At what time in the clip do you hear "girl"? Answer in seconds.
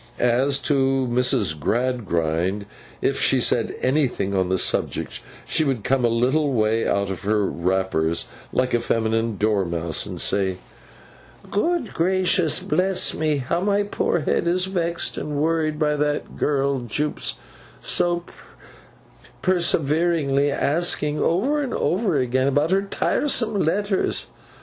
16.35-16.79